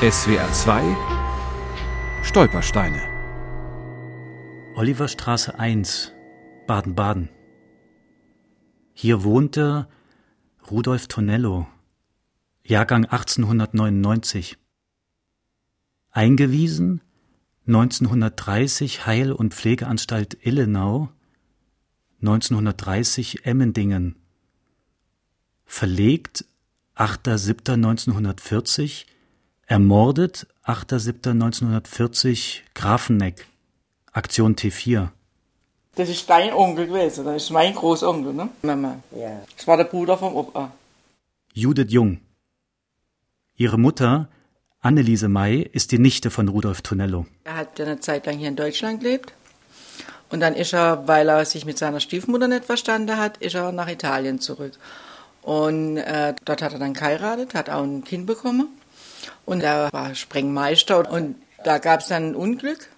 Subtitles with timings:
[0.00, 0.96] SWR 2
[2.22, 3.02] Stolpersteine
[4.76, 6.12] Oliverstraße 1,
[6.68, 7.30] Baden-Baden.
[8.92, 9.88] Hier wohnte
[10.70, 11.66] Rudolf Tonello,
[12.62, 14.56] Jahrgang 1899.
[16.12, 17.00] Eingewiesen
[17.66, 21.08] 1930 Heil- und Pflegeanstalt Illenau,
[22.20, 24.14] 1930 Emmendingen.
[25.64, 26.44] Verlegt
[26.94, 29.06] 8.7.1940,
[29.68, 33.44] ermordet 8.7.1940 Grafenegg,
[34.12, 35.08] Aktion T4.
[35.94, 38.48] Das ist dein Onkel gewesen, das ist mein Großonkel, ne?
[38.62, 39.00] Mama.
[39.14, 39.42] Ja.
[39.56, 40.72] Das war der Bruder vom Opa.
[41.52, 42.20] Judith Jung.
[43.56, 44.28] Ihre Mutter,
[44.80, 47.26] Anneliese May, ist die Nichte von Rudolf Tonello.
[47.44, 49.34] Er hat ja eine Zeit lang hier in Deutschland gelebt.
[50.30, 53.72] Und dann ist er, weil er sich mit seiner Stiefmutter nicht verstanden hat, ist er
[53.72, 54.72] nach Italien zurück.
[55.42, 58.68] Und äh, dort hat er dann geheiratet, hat auch ein Kind bekommen.
[59.44, 61.10] Und er war Sprengmeister.
[61.10, 62.88] Und da gab es dann ein Unglück.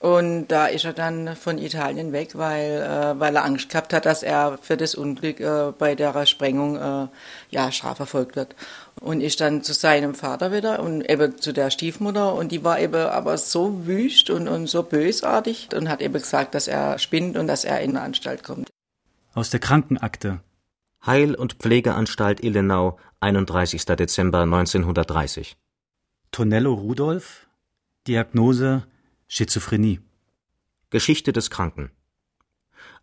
[0.00, 4.04] Und da ist er dann von Italien weg, weil, äh, weil er Angst gehabt hat,
[4.04, 7.06] dass er für das Unglück äh, bei der Sprengung äh,
[7.50, 8.54] ja, strafverfolgt wird.
[9.00, 12.34] Und ist dann zu seinem Vater wieder und eben zu der Stiefmutter.
[12.34, 16.54] Und die war eben aber so wüst und, und so bösartig und hat eben gesagt,
[16.54, 18.68] dass er spinnt und dass er in eine Anstalt kommt.
[19.34, 20.40] Aus der Krankenakte.
[21.06, 23.84] Heil- und Pflegeanstalt Illenau, 31.
[23.84, 25.56] Dezember 1930.
[26.32, 27.46] Tonello Rudolf,
[28.08, 28.88] Diagnose
[29.28, 30.00] Schizophrenie.
[30.90, 31.92] Geschichte des Kranken.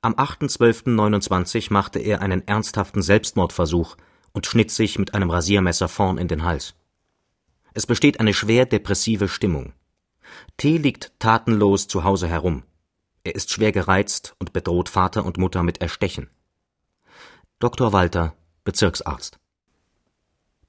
[0.00, 3.96] Am 8.12.29 machte er einen ernsthaften Selbstmordversuch
[4.32, 6.74] und schnitt sich mit einem Rasiermesser vorn in den Hals.
[7.72, 9.74] Es besteht eine schwer depressive Stimmung.
[10.56, 12.64] T liegt tatenlos zu Hause herum.
[13.22, 16.28] Er ist schwer gereizt und bedroht Vater und Mutter mit Erstechen.
[17.62, 17.92] Dr.
[17.92, 19.38] Walter, Bezirksarzt.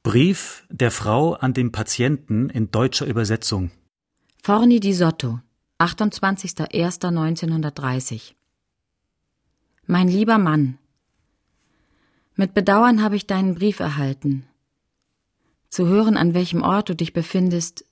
[0.04, 3.72] Brief der Frau an den Patienten in deutscher Übersetzung.
[4.44, 5.40] Forni di Sotto,
[5.80, 8.36] 28.01.1930
[9.88, 10.78] Mein lieber Mann,
[12.36, 14.46] mit Bedauern habe ich deinen Brief erhalten.
[15.70, 17.86] Zu hören, an welchem Ort du dich befindest.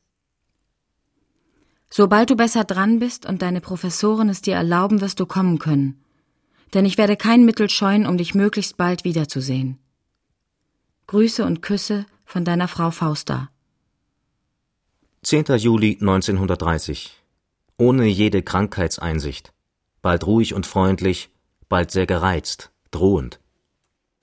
[1.89, 6.00] Sobald du besser dran bist und deine Professoren es dir erlauben, wirst du kommen können.
[6.73, 9.77] Denn ich werde kein Mittel scheuen, um dich möglichst bald wiederzusehen.
[11.07, 13.49] Grüße und Küsse von deiner Frau Fausta.
[15.23, 15.45] 10.
[15.57, 17.11] Juli 1930.
[17.77, 19.53] Ohne jede Krankheitseinsicht.
[20.01, 21.29] Bald ruhig und freundlich,
[21.67, 23.39] bald sehr gereizt, drohend.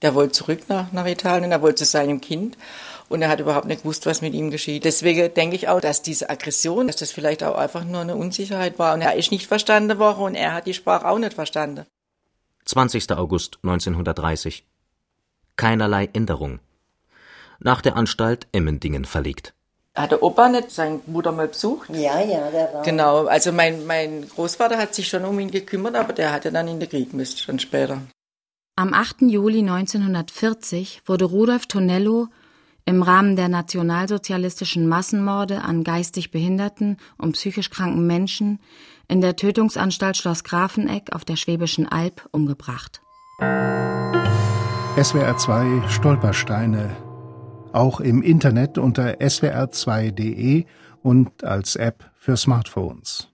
[0.03, 2.56] Der wollte zurück nach, nach Italien, er wollte zu seinem Kind
[3.09, 4.84] und er hat überhaupt nicht gewusst, was mit ihm geschieht.
[4.84, 8.78] Deswegen denke ich auch, dass diese Aggression, dass das vielleicht auch einfach nur eine Unsicherheit
[8.78, 11.84] war und er ist nicht verstanden worden und er hat die Sprache auch nicht verstanden.
[12.69, 13.12] 20.
[13.12, 14.62] August 1930.
[15.56, 16.61] Keinerlei Änderung.
[17.61, 19.55] Nach der Anstalt Emmendingen verlegt.
[19.95, 21.89] Hat der Opa nicht seine Mutter mal besucht?
[21.89, 22.83] Ja, ja, der war.
[22.83, 26.69] Genau, also mein, mein Großvater hat sich schon um ihn gekümmert, aber der hatte dann
[26.69, 28.03] in den Krieg müsst, schon später.
[28.77, 29.23] Am 8.
[29.23, 32.28] Juli 1940 wurde Rudolf Tonello
[32.84, 38.61] im Rahmen der nationalsozialistischen Massenmorde an geistig behinderten und psychisch kranken Menschen
[39.09, 43.03] in der Tötungsanstalt Schloss Grafenegg auf der Schwäbischen Alb umgebracht.
[45.01, 46.97] SWR 2 Stolpersteine.
[47.73, 50.65] Auch im Internet unter swr2.de
[51.03, 53.29] und als App für Smartphones.